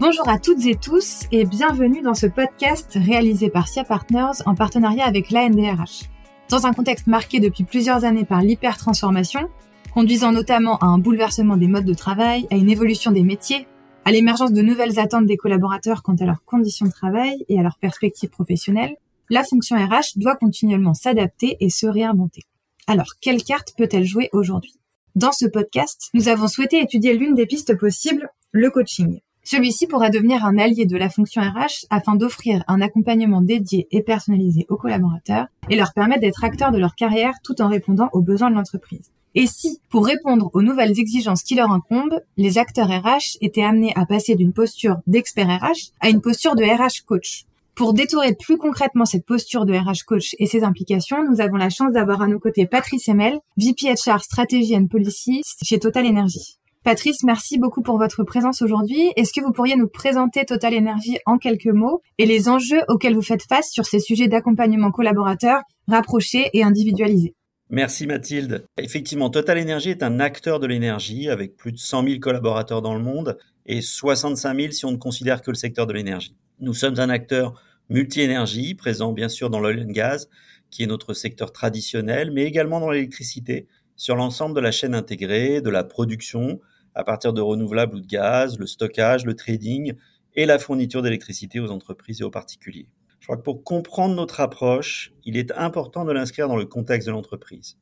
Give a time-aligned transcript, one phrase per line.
[0.00, 4.54] Bonjour à toutes et tous et bienvenue dans ce podcast réalisé par SIA Partners en
[4.54, 6.08] partenariat avec l'ANDRH.
[6.48, 9.50] Dans un contexte marqué depuis plusieurs années par l'hypertransformation,
[9.92, 13.66] conduisant notamment à un bouleversement des modes de travail, à une évolution des métiers,
[14.06, 17.62] à l'émergence de nouvelles attentes des collaborateurs quant à leurs conditions de travail et à
[17.62, 18.96] leurs perspectives professionnelles,
[19.28, 22.44] la fonction RH doit continuellement s'adapter et se réinventer.
[22.86, 24.80] Alors, quelle carte peut-elle jouer aujourd'hui?
[25.14, 29.20] Dans ce podcast, nous avons souhaité étudier l'une des pistes possibles, le coaching.
[29.52, 34.00] Celui-ci pourra devenir un allié de la fonction RH afin d'offrir un accompagnement dédié et
[34.00, 38.20] personnalisé aux collaborateurs et leur permettre d'être acteurs de leur carrière tout en répondant aux
[38.20, 39.10] besoins de l'entreprise.
[39.34, 43.92] Et si, pour répondre aux nouvelles exigences qui leur incombent, les acteurs RH étaient amenés
[43.96, 47.42] à passer d'une posture d'expert RH à une posture de RH coach
[47.74, 51.70] Pour détourer plus concrètement cette posture de RH coach et ses implications, nous avons la
[51.70, 56.59] chance d'avoir à nos côtés Patrice Emel, VP HR Strategy and Policy chez Total Energy.
[56.82, 59.12] Patrice, merci beaucoup pour votre présence aujourd'hui.
[59.16, 63.14] Est-ce que vous pourriez nous présenter Total Energy en quelques mots et les enjeux auxquels
[63.14, 67.34] vous faites face sur ces sujets d'accompagnement collaborateur rapprochés et individualisés?
[67.68, 68.64] Merci Mathilde.
[68.78, 72.94] Effectivement, Total Energy est un acteur de l'énergie avec plus de 100 000 collaborateurs dans
[72.94, 76.34] le monde et 65 000 si on ne considère que le secteur de l'énergie.
[76.60, 80.28] Nous sommes un acteur multi-énergie, présent bien sûr dans l'oil and gas,
[80.70, 83.66] qui est notre secteur traditionnel, mais également dans l'électricité,
[84.00, 86.58] sur l'ensemble de la chaîne intégrée, de la production,
[86.94, 89.92] à partir de renouvelables ou de gaz, le stockage, le trading
[90.34, 92.88] et la fourniture d'électricité aux entreprises et aux particuliers.
[93.18, 97.08] Je crois que pour comprendre notre approche, il est important de l'inscrire dans le contexte
[97.08, 97.76] de l'entreprise.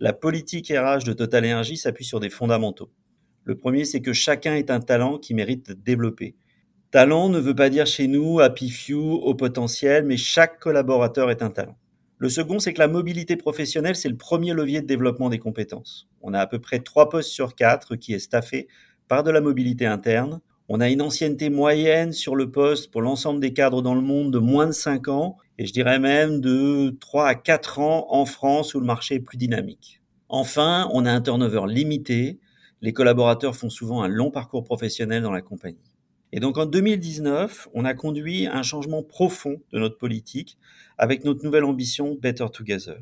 [0.00, 2.90] La politique RH de Total Energy s'appuie sur des fondamentaux.
[3.44, 6.34] Le premier, c'est que chacun est un talent qui mérite d'être développé.
[6.90, 11.40] Talent ne veut pas dire chez nous happy few au potentiel, mais chaque collaborateur est
[11.40, 11.76] un talent.
[12.22, 16.06] Le second, c'est que la mobilité professionnelle, c'est le premier levier de développement des compétences.
[16.20, 18.68] On a à peu près trois postes sur quatre qui est staffé
[19.08, 20.40] par de la mobilité interne.
[20.68, 24.32] On a une ancienneté moyenne sur le poste pour l'ensemble des cadres dans le monde
[24.32, 28.24] de moins de 5 ans et je dirais même de 3 à 4 ans en
[28.24, 30.00] France où le marché est plus dynamique.
[30.28, 32.38] Enfin, on a un turnover limité.
[32.82, 35.91] Les collaborateurs font souvent un long parcours professionnel dans la compagnie.
[36.34, 40.56] Et donc en 2019, on a conduit un changement profond de notre politique
[40.96, 42.96] avec notre nouvelle ambition Better Together.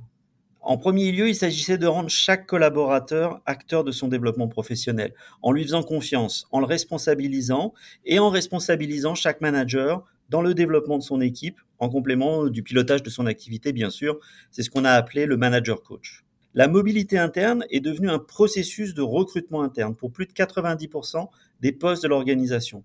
[0.63, 5.53] En premier lieu, il s'agissait de rendre chaque collaborateur acteur de son développement professionnel, en
[5.53, 7.73] lui faisant confiance, en le responsabilisant
[8.05, 13.03] et en responsabilisant chaque manager dans le développement de son équipe, en complément du pilotage
[13.03, 14.19] de son activité, bien sûr.
[14.51, 16.25] C'est ce qu'on a appelé le manager coach.
[16.53, 21.29] La mobilité interne est devenue un processus de recrutement interne pour plus de 90%
[21.61, 22.83] des postes de l'organisation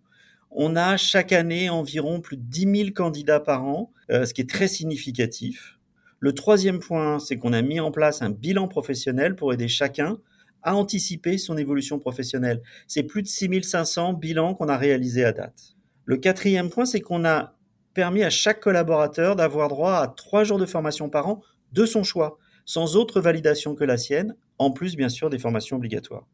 [0.56, 4.42] on a chaque année environ plus de 10 000 candidats par an, euh, ce qui
[4.42, 5.78] est très significatif.
[6.20, 10.18] Le troisième point, c'est qu'on a mis en place un bilan professionnel pour aider chacun
[10.64, 12.62] à anticiper son évolution professionnelle.
[12.88, 15.76] C'est plus de 6500 bilans qu'on a réalisés à date.
[16.06, 17.56] Le quatrième point, c'est qu'on a
[17.94, 21.42] permis à chaque collaborateur d'avoir droit à trois jours de formation par an
[21.74, 25.78] de son choix, sans autre validation que la sienne, en plus bien sûr des formations
[25.78, 26.26] obligatoires.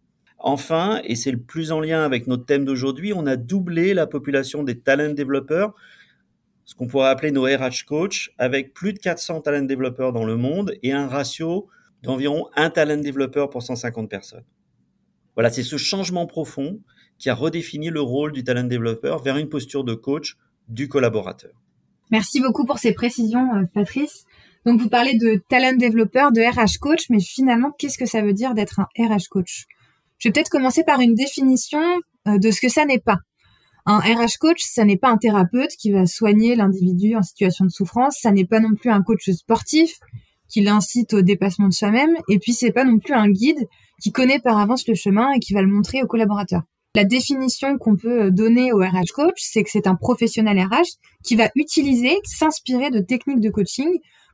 [0.44, 4.08] Enfin, et c'est le plus en lien avec notre thème d'aujourd'hui, on a doublé la
[4.08, 5.76] population des talent développeurs,
[6.66, 10.38] ce qu'on pourrait appeler nos RH coach, avec plus de 400 talent développeurs dans le
[10.38, 11.68] monde et un ratio
[12.02, 14.44] d'environ un talent développeur pour 150 personnes.
[15.36, 16.80] Voilà, c'est ce changement profond
[17.20, 20.38] qui a redéfini le rôle du talent développeur vers une posture de coach
[20.68, 21.52] du collaborateur.
[22.10, 24.26] Merci beaucoup pour ces précisions, euh, Patrice.
[24.66, 28.34] Donc, vous parlez de talent développeur, de RH coach, mais finalement, qu'est-ce que ça veut
[28.34, 29.68] dire d'être un RH coach?
[30.22, 31.82] Je vais peut-être commencer par une définition
[32.28, 33.18] euh, de ce que ça n'est pas.
[33.88, 37.72] Un RH coach, ça n'est pas un thérapeute qui va soigner l'individu en situation de
[37.72, 39.98] souffrance, ça n'est pas non plus un coach sportif
[40.48, 43.68] qui l'incite au dépassement de soi-même, et puis c'est pas non plus un guide
[44.00, 46.64] qui connaît par avance le chemin et qui va le montrer aux collaborateurs.
[46.94, 51.36] La définition qu'on peut donner au RH coach, c'est que c'est un professionnel RH qui
[51.36, 53.90] va utiliser, s'inspirer de techniques de coaching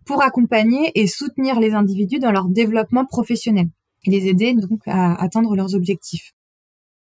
[0.05, 3.67] pour accompagner et soutenir les individus dans leur développement professionnel
[4.03, 6.33] et les aider donc à atteindre leurs objectifs.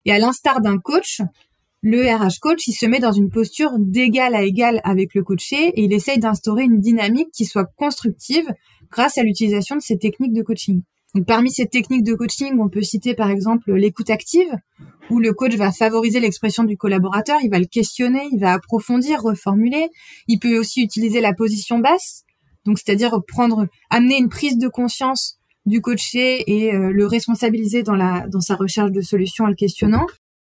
[0.05, 1.21] Et à l'instar d'un coach,
[1.83, 5.69] le RH coach, il se met dans une posture d'égal à égal avec le coaché
[5.69, 8.45] et il essaye d'instaurer une dynamique qui soit constructive
[8.91, 10.83] grâce à l'utilisation de ces techniques de coaching.
[11.27, 14.55] Parmi ces techniques de coaching, on peut citer par exemple l'écoute active,
[15.09, 19.21] où le coach va favoriser l'expression du collaborateur, il va le questionner, il va approfondir,
[19.21, 19.89] reformuler.
[20.27, 22.23] Il peut aussi utiliser la position basse,
[22.65, 27.95] donc c'est-à-dire prendre, amener une prise de conscience du coacher et euh, le responsabiliser dans,
[27.95, 30.05] la, dans sa recherche de solutions en le questionnant,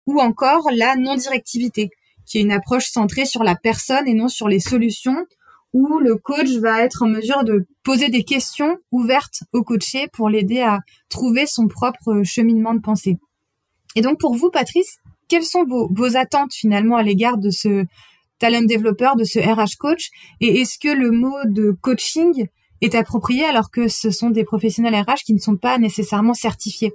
[0.06, 1.90] ou encore la non-directivité,
[2.26, 5.26] qui est une approche centrée sur la personne et non sur les solutions,
[5.72, 10.28] où le coach va être en mesure de poser des questions ouvertes au coaché pour
[10.28, 13.16] l'aider à trouver son propre cheminement de pensée.
[13.94, 14.98] Et donc pour vous, Patrice,
[15.28, 17.84] quelles sont vos, vos attentes finalement à l'égard de ce
[18.38, 20.10] talent développeur, de ce RH coach?
[20.40, 22.48] Et est-ce que le mot de coaching
[22.82, 26.92] est approprié alors que ce sont des professionnels RH qui ne sont pas nécessairement certifiés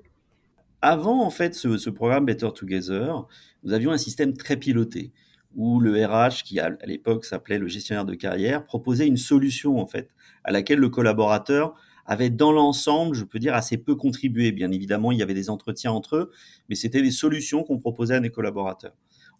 [0.81, 3.25] Avant, en fait, ce, ce, programme Better Together,
[3.63, 5.11] nous avions un système très piloté
[5.55, 9.87] où le RH, qui à l'époque s'appelait le gestionnaire de carrière, proposait une solution, en
[9.87, 10.09] fait,
[10.43, 11.73] à laquelle le collaborateur
[12.05, 14.51] avait dans l'ensemble, je peux dire, assez peu contribué.
[14.51, 16.31] Bien évidemment, il y avait des entretiens entre eux,
[16.69, 18.93] mais c'était des solutions qu'on proposait à nos collaborateurs.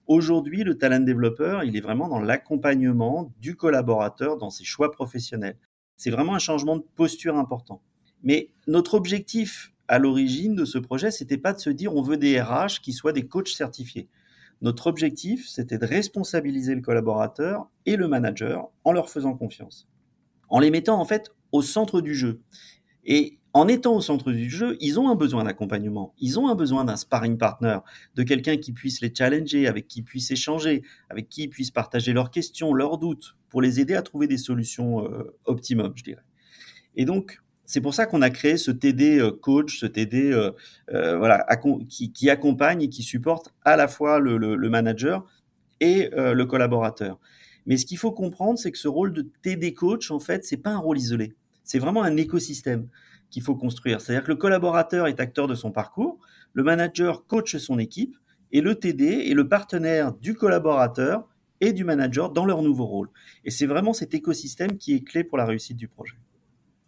[0.08, 5.58] Aujourd'hui, le talent développeur, il est vraiment dans l'accompagnement du collaborateur dans ses choix professionnels.
[5.98, 7.82] C'est vraiment un changement de posture important.
[8.24, 12.18] Mais notre objectif à l'origine de ce projet, c'était pas de se dire on veut
[12.18, 14.08] des RH qui soient des coachs certifiés.
[14.62, 19.88] Notre objectif, c'était de responsabiliser le collaborateur et le manager en leur faisant confiance,
[20.50, 22.42] en les mettant en fait au centre du jeu.
[23.04, 26.56] Et en étant au centre du jeu, ils ont un besoin d'accompagnement, ils ont un
[26.56, 27.80] besoin d'un sparring partner,
[28.16, 32.14] de quelqu'un qui puisse les challenger, avec qui puisse échanger, avec qui ils puissent partager
[32.14, 36.24] leurs questions, leurs doutes, pour les aider à trouver des solutions euh, optimum, je dirais.
[36.96, 40.52] Et donc, c'est pour ça qu'on a créé ce TD euh, coach, ce TD euh,
[40.94, 41.38] euh,
[41.90, 45.26] qui, accompagne et qui supporte à la fois le, le, manager
[45.82, 47.20] et le collaborateur.
[47.66, 50.58] Mais ce qu'il faut comprendre, c'est que ce rôle de TD coach, en fait, c'est
[50.58, 51.36] pas un rôle isolé.
[51.66, 52.88] C'est vraiment un écosystème
[53.30, 54.02] qu'il faut construire.
[54.02, 56.20] C'est-à-dire que le collaborateur est acteur de son parcours,
[56.54, 58.16] le manager coach son équipe,
[58.52, 61.28] et le TD est le partenaire du collaborateur
[61.60, 63.10] et du manager dans leur nouveau rôle.
[63.44, 66.18] Et c'est vraiment cet écosystème qui est clé pour la réussite du projet.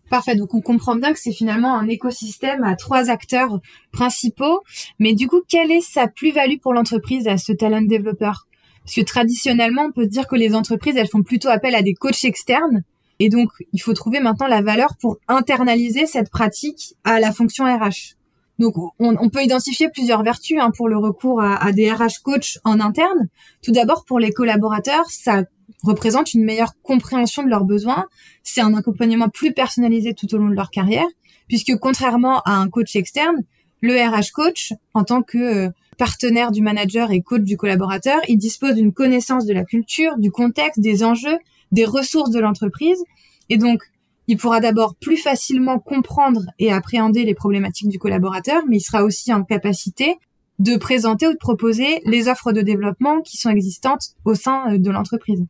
[0.09, 0.35] Parfait.
[0.35, 3.59] Donc on comprend bien que c'est finalement un écosystème à trois acteurs
[3.91, 4.61] principaux.
[4.97, 8.47] Mais du coup, quelle est sa plus-value pour l'entreprise à ce talent développeur
[8.83, 11.93] Parce que traditionnellement, on peut dire que les entreprises, elles font plutôt appel à des
[11.93, 12.83] coachs externes.
[13.19, 17.65] Et donc, il faut trouver maintenant la valeur pour internaliser cette pratique à la fonction
[17.65, 18.15] RH.
[18.59, 22.59] Donc, on, peut identifier plusieurs vertus hein, pour le recours à, à des RH coachs
[22.65, 23.29] en interne.
[23.61, 25.43] Tout d'abord, pour les collaborateurs, ça
[25.83, 28.07] représente une meilleure compréhension de leurs besoins.
[28.43, 31.07] C'est un accompagnement plus personnalisé tout au long de leur carrière,
[31.47, 33.43] puisque contrairement à un coach externe,
[33.81, 38.37] le RH coach, en tant que euh, partenaire du manager et coach du collaborateur, il
[38.37, 41.37] dispose d'une connaissance de la culture, du contexte, des enjeux,
[41.71, 43.03] des ressources de l'entreprise.
[43.49, 43.81] Et donc,
[44.27, 49.03] il pourra d'abord plus facilement comprendre et appréhender les problématiques du collaborateur, mais il sera
[49.03, 50.17] aussi en capacité
[50.59, 54.77] de présenter ou de proposer les offres de développement qui sont existantes au sein euh,
[54.77, 55.43] de l'entreprise.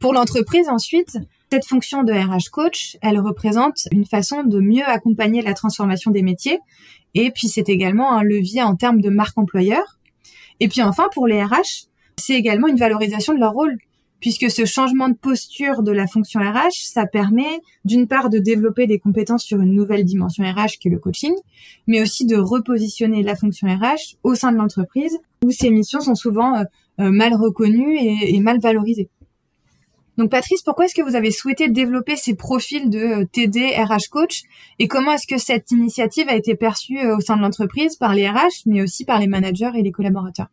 [0.00, 1.18] Pour l'entreprise, ensuite,
[1.52, 6.22] cette fonction de RH coach, elle représente une façon de mieux accompagner la transformation des
[6.22, 6.58] métiers.
[7.14, 9.98] Et puis, c'est également un levier en termes de marque employeur.
[10.58, 11.86] Et puis, enfin, pour les RH,
[12.16, 13.78] c'est également une valorisation de leur rôle
[14.24, 18.86] puisque ce changement de posture de la fonction RH, ça permet d'une part de développer
[18.86, 21.34] des compétences sur une nouvelle dimension RH qui est le coaching,
[21.86, 26.14] mais aussi de repositionner la fonction RH au sein de l'entreprise où ces missions sont
[26.14, 26.64] souvent euh,
[27.00, 29.10] euh, mal reconnues et, mal valorisées.
[30.16, 34.08] Donc Patrice, pourquoi est-ce que vous avez souhaité développer ces profils de euh, TD RH
[34.10, 34.44] coach
[34.78, 38.26] et comment est-ce que cette initiative a été perçue au sein de l'entreprise par les
[38.26, 40.48] RH mais aussi par les managers et les collaborateurs?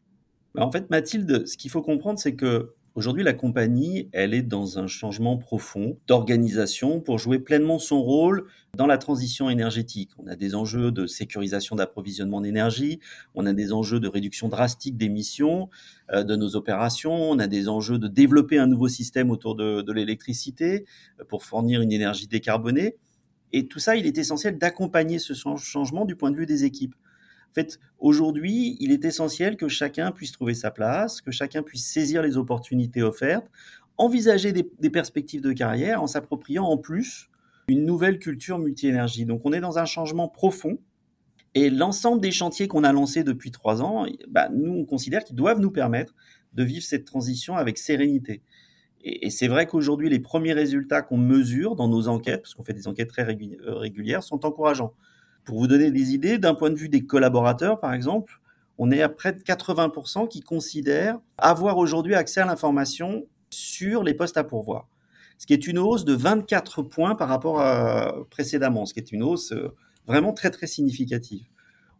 [0.56, 4.42] Bah, En fait Mathilde, ce qu'il faut comprendre c'est que Aujourd'hui, la compagnie, elle est
[4.42, 10.12] dans un changement profond d'organisation pour jouer pleinement son rôle dans la transition énergétique.
[10.18, 13.00] On a des enjeux de sécurisation d'approvisionnement d'énergie,
[13.34, 15.70] on a des enjeux de réduction drastique d'émissions
[16.12, 19.90] euh, de nos opérations, on a des enjeux de développer un nouveau système autour de,
[19.94, 20.86] l'électricité
[21.22, 22.98] euh, pour fournir une énergie décarbonée.
[23.54, 26.96] Et tout ça, il est essentiel d'accompagner ce changement du point de vue des équipes.
[27.52, 31.86] En fait, aujourd'hui, il est essentiel que chacun puisse trouver sa place, que chacun puisse
[31.86, 33.48] saisir les opportunités offertes,
[33.98, 37.30] envisager des, perspectives de carrière en s'appropriant en plus
[37.68, 39.26] une nouvelle culture multi-énergie.
[39.26, 40.80] Donc on est dans un changement profond
[41.54, 45.36] et l'ensemble des chantiers qu'on a lancés depuis trois ans, bah, nous, on considère qu'ils
[45.36, 46.16] doivent nous permettre
[46.54, 48.42] de vivre cette transition avec sérénité.
[49.04, 52.64] Et, et c'est vrai qu'aujourd'hui, les premiers résultats qu'on mesure dans nos enquêtes, parce qu'on
[52.64, 54.94] fait des enquêtes très régulières, sont encourageants.
[55.44, 58.40] Pour vous donner des idées, d'un point de vue des collaborateurs, par exemple,
[58.78, 64.14] on est à près de 80% qui considèrent avoir aujourd'hui accès à l'information sur les
[64.14, 64.88] postes à pourvoir.
[65.38, 69.12] Ce qui est une hausse de 24 points par rapport à précédemment, ce qui est
[69.12, 69.74] une hausse euh,
[70.06, 71.48] vraiment très très significative.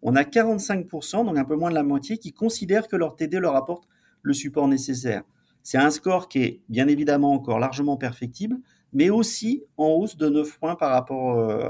[0.04, 3.40] On a 45%, donc un peu moins de la moitié, qui considèrent que leur TD
[3.40, 3.88] leur apporte
[4.22, 5.24] le support nécessaire.
[5.64, 8.58] C'est un score qui est bien évidemment encore largement perfectible,
[8.94, 11.70] mais aussi en hausse de 9 points par rapport euh,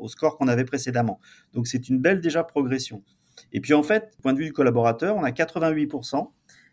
[0.00, 1.20] au score qu'on avait précédemment.
[1.52, 3.02] Donc c'est une belle déjà progression.
[3.52, 6.30] Et puis en fait, point de vue du collaborateur, on a 88%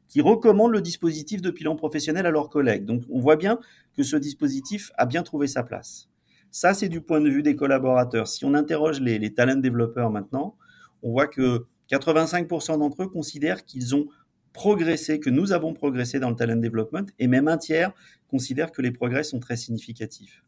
[0.07, 2.85] qui recommandent le dispositif de bilan professionnel à leurs collègues.
[2.85, 3.59] Donc on voit bien
[3.95, 6.09] que ce dispositif a bien trouvé sa place.
[6.51, 8.27] Ça, c'est du point de vue des collaborateurs.
[8.27, 10.55] Si on interroge les, les talent développeurs maintenant,
[11.03, 14.07] on voit que 85% d'entre eux considèrent qu'ils ont
[14.53, 17.93] progressé, que nous avons progressé dans le talent development, et même un tiers
[18.27, 20.43] considère que les progrès sont très significatifs.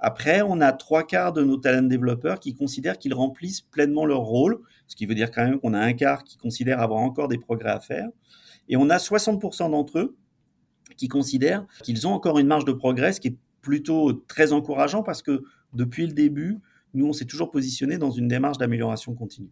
[0.00, 4.20] Après, on a trois quarts de nos talent développeurs qui considèrent qu'ils remplissent pleinement leur
[4.20, 7.28] rôle, ce qui veut dire quand même qu'on a un quart qui considère avoir encore
[7.28, 8.08] des progrès à faire.
[8.68, 10.16] Et on a 60% d'entre eux
[10.96, 15.02] qui considèrent qu'ils ont encore une marge de progrès, ce qui est plutôt très encourageant
[15.02, 15.42] parce que
[15.74, 16.60] depuis le début,
[16.94, 19.50] nous, on s'est toujours positionné dans une démarche d'amélioration continue.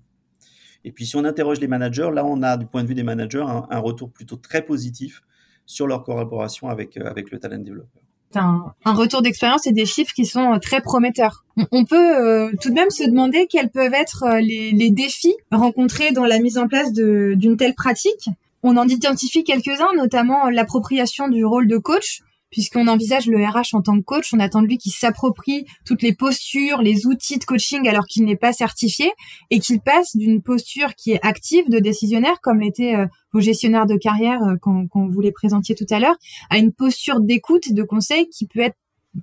[0.84, 3.02] Et puis, si on interroge les managers, là, on a, du point de vue des
[3.02, 5.22] managers, un, retour plutôt très positif
[5.66, 8.02] sur leur collaboration avec, euh, avec le talent développeur.
[8.34, 11.44] Un, retour d'expérience et des chiffres qui sont euh, très prometteurs.
[11.72, 16.12] On peut euh, tout de même se demander quels peuvent être les, les défis rencontrés
[16.12, 18.28] dans la mise en place d'une telle pratique.
[18.62, 23.82] On en identifie quelques-uns, notamment l'appropriation du rôle de coach, puisqu'on envisage le RH en
[23.82, 27.44] tant que coach, on attend de lui qu'il s'approprie toutes les postures, les outils de
[27.44, 29.10] coaching alors qu'il n'est pas certifié
[29.50, 33.86] et qu'il passe d'une posture qui est active de décisionnaire, comme l'étaient euh, vos gestionnaires
[33.86, 36.16] de carrière euh, quand, quand, vous les présentiez tout à l'heure,
[36.50, 38.76] à une posture d'écoute de conseil qui peut être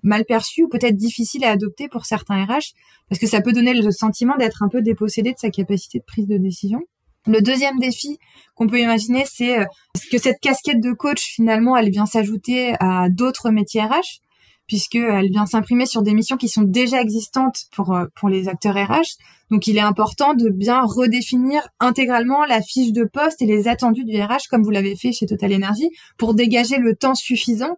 [0.03, 2.74] mal perçue ou peut-être difficile à adopter pour certains RH,
[3.10, 6.03] parce que ça peut donner le sentiment d'être un peu dépossédé de sa capacité de
[6.03, 6.82] prise de décision.
[7.27, 8.20] Le deuxième défi
[8.55, 9.65] qu'on peut imaginer, c'est euh,
[10.12, 14.22] que cette casquette de coach, finalement, elle vient s'ajouter à d'autres métiers RH,
[14.67, 18.75] puisqu'elle vient s'imprimer sur des missions qui sont déjà existantes pour, euh, pour les acteurs
[18.75, 19.17] RH.
[19.51, 24.05] Donc, il est important de bien redéfinir intégralement la fiche de poste et les attendus
[24.05, 27.77] du RH, comme vous l'avez fait chez Total Energy, pour dégager le temps suffisant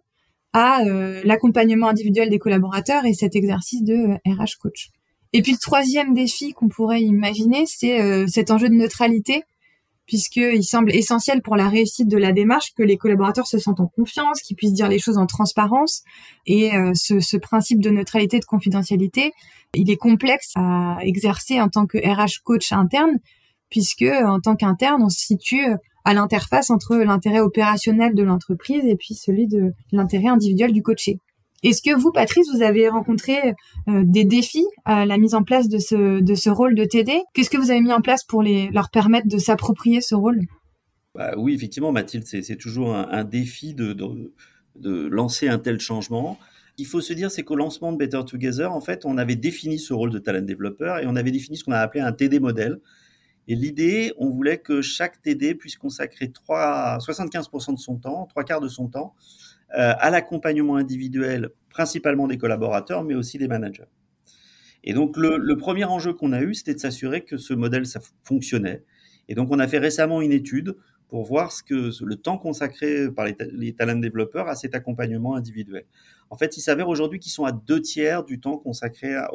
[0.52, 4.90] à euh, l'accompagnement individuel des collaborateurs et cet exercice de RH coach.
[5.32, 9.42] Et puis le troisième défi qu'on pourrait imaginer, c'est euh, cet enjeu de neutralité,
[10.06, 13.88] puisqu'il semble essentiel pour la réussite de la démarche que les collaborateurs se sentent en
[13.88, 16.02] confiance, qu'ils puissent dire les choses en transparence.
[16.46, 19.32] Et euh, ce, ce, principe de neutralité, de confidentialité,
[19.74, 23.18] il est complexe à exercer en tant que RH coach interne,
[23.68, 25.66] puisque en tant qu'interne, on se situe
[26.04, 31.20] à l'interface entre l'intérêt opérationnel de l'entreprise et puis celui de l'intérêt individuel du coaché.
[31.62, 33.54] Est-ce que vous, Patrice, vous avez rencontré
[33.88, 37.20] euh, des défis à la mise en place de ce, de ce rôle de TD
[37.34, 40.40] Qu'est-ce que vous avez mis en place pour leur permettre de s'approprier ce rôle?
[41.14, 44.32] Bah, Oui, effectivement, Mathilde, c'est toujours un, défi de, de,
[44.76, 46.38] de, lancer un tel changement.
[46.76, 49.80] Il faut se dire, c'est qu'au lancement de Better Together, en fait, on avait défini
[49.80, 52.38] ce rôle de talent développeur et on avait défini ce qu'on a appelé un TD
[52.38, 52.78] modèle.
[53.48, 58.44] Et l'idée, on voulait que chaque TD puisse consacrer 3, 75% de son temps, trois
[58.44, 59.14] quarts de son temps,
[59.70, 63.84] à l'accompagnement individuel, principalement des collaborateurs, mais aussi des managers.
[64.84, 68.00] Et donc le, premier enjeu qu'on a eu, c'était de s'assurer que ce modèle ça
[68.24, 68.84] fonctionnait.
[69.28, 70.76] Et donc on a fait récemment une étude
[71.08, 75.84] pour voir ce que le temps consacré par les, talents développeurs à cet accompagnement individuel.
[76.30, 79.30] En fait, il s'avère aujourd'hui qu'ils sont à deux tiers du temps consacré à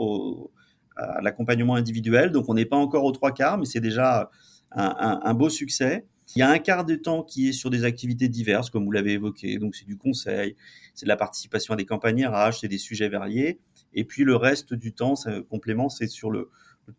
[1.22, 2.32] l'accompagnement individuel.
[2.32, 4.30] Donc on n'est pas encore aux trois quarts, mais c'est déjà
[4.72, 6.06] un, beau succès.
[6.36, 8.92] Il y a un quart de temps qui est sur des activités diverses, comme vous
[8.92, 9.58] l'avez évoqué.
[9.58, 10.56] Donc, c'est du conseil,
[10.94, 13.60] c'est de la participation à des campagnes RH, c'est des sujets variés.
[13.94, 16.50] Et puis, le reste du temps, ça, complément, c'est sur le,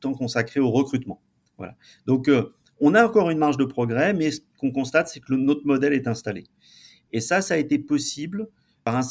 [0.01, 1.21] temps consacré au recrutement.
[1.59, 1.77] Voilà.
[2.07, 5.35] Donc, euh, on a encore une marge de progrès, mais ce qu'on constate, c'est que
[5.35, 6.45] notre modèle est installé.
[7.13, 8.49] Et ça, ça a été possible
[8.83, 9.03] par un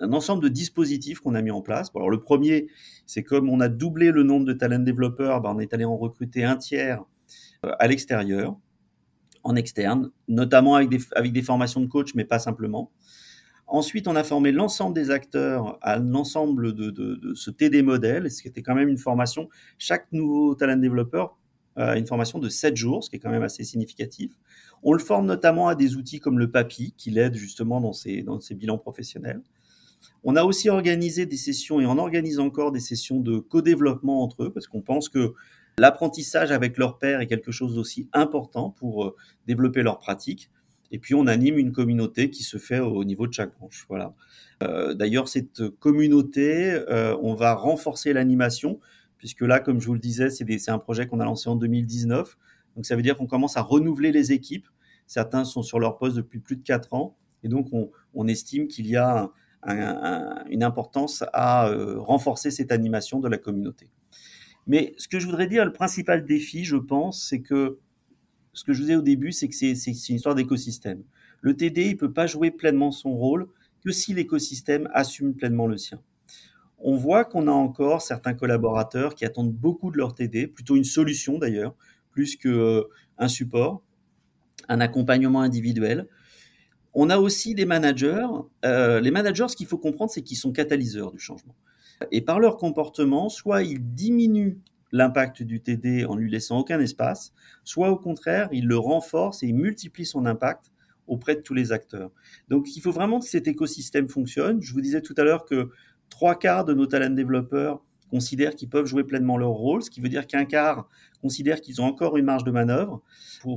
[0.00, 1.90] un ensemble de dispositifs qu'on a mis en place.
[1.94, 2.66] alors, le premier,
[3.06, 5.96] c'est comme on a doublé le nombre de talent développeurs, ben, on est allé en
[5.96, 7.02] recruter un tiers
[7.64, 8.58] euh, à l'extérieur
[9.44, 12.90] en externe, notamment avec des, avec des formations de coach, mais pas simplement.
[13.66, 18.48] Ensuite, on a formé l'ensemble des acteurs à l'ensemble de, ce TD modèle, ce qui
[18.48, 19.48] était quand même une formation.
[19.78, 21.38] Chaque nouveau talent développeur
[21.76, 24.32] a une formation de 7 jours, ce qui est quand même assez significatif.
[24.82, 28.22] On le forme notamment à des outils comme le PAPI, qui l'aide justement dans ses,
[28.22, 29.42] dans ses bilans professionnels.
[30.22, 34.44] On a aussi organisé des sessions, et on organise encore des sessions de co-développement entre
[34.44, 35.34] eux, parce qu'on pense que
[35.78, 39.16] L'apprentissage avec leur père est quelque chose d'aussi important pour euh,
[39.46, 40.50] développer leur pratique.
[40.92, 43.84] Et puis on anime une communauté qui se fait au niveau de chaque branche.
[43.88, 44.14] Voilà.
[44.62, 48.78] Euh, d'ailleurs, cette communauté, euh, on va renforcer l'animation,
[49.18, 52.38] puisque là, comme je vous le disais, c'est un projet qu'on a lancé en 2019.
[52.76, 54.68] Donc ça veut dire qu'on commence à renouveler les équipes.
[55.08, 57.16] Certains sont sur leur poste depuis plus de 4 ans.
[57.42, 57.68] Et donc
[58.14, 59.30] on, estime qu'il y a
[59.66, 63.90] une importance à renforcer cette animation de la communauté.
[64.66, 67.78] Mais ce que je voudrais dire, le principal défi, je pense, c'est que
[68.52, 71.02] ce que je vous ai au début, c'est que c'est une histoire d'écosystème.
[71.40, 73.48] Le TD, il peut pas jouer pleinement son rôle
[73.84, 76.00] que si l'écosystème assume pleinement le sien.
[76.78, 80.84] On voit qu'on a encore certains collaborateurs qui attendent beaucoup de leur TD, plutôt une
[80.84, 81.74] solution d'ailleurs,
[82.10, 83.82] plus qu'un euh, support,
[84.68, 86.08] un accompagnement individuel.
[86.94, 88.26] On a aussi des managers.
[88.64, 91.54] Euh, les managers, ce qu'il faut comprendre, c'est qu'ils sont catalyseurs du changement.
[92.10, 94.58] Et par leur comportement, soit ils diminuent
[94.92, 97.32] l'impact du TD en lui laissant aucun espace,
[97.64, 100.70] soit au contraire, il le renforce et il multiplie son impact
[101.06, 102.10] auprès de tous les acteurs.
[102.48, 104.62] Donc il faut vraiment que cet écosystème fonctionne.
[104.62, 105.70] Je vous disais tout à l'heure que
[106.08, 110.00] trois quarts de nos talents développeurs considèrent qu'ils peuvent jouer pleinement leur rôle, ce qui
[110.00, 110.88] veut dire qu'un quart
[111.20, 113.02] considère qu'ils ont encore une marge de manœuvre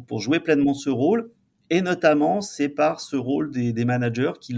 [0.08, 1.29] pour, jouer pleinement ce rôle.
[1.70, 4.56] Et notamment, c'est par ce rôle des, managers qui,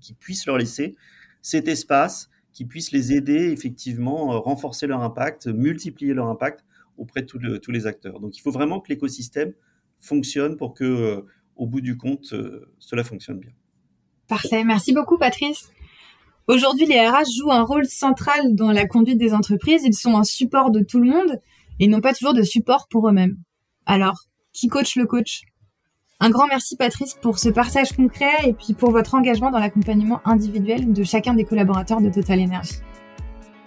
[0.00, 0.96] qui, puissent leur laisser
[1.42, 6.64] cet espace, qui puissent les aider effectivement, euh, renforcer leur impact, multiplier leur impact
[6.96, 8.18] auprès de tous les acteurs.
[8.18, 9.52] Donc il faut vraiment que l'écosystème
[10.00, 11.20] fonctionne pour que, euh,
[11.54, 13.52] au bout du compte, euh, cela fonctionne bien.
[14.26, 15.70] Parfait, merci beaucoup Patrice.
[16.48, 19.84] Aujourd'hui, les RH jouent un rôle central dans la conduite des entreprises.
[19.84, 21.40] Ils sont un support de tout le monde
[21.78, 23.36] et n'ont pas toujours de support pour eux-mêmes.
[23.86, 25.42] Alors, qui coach le coach?
[26.20, 30.20] Un grand merci Patrice pour ce partage concret et puis pour votre engagement dans l'accompagnement
[30.24, 32.80] individuel de chacun des collaborateurs de Total Energy.